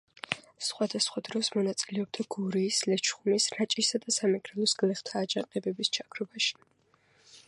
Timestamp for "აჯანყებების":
5.25-5.93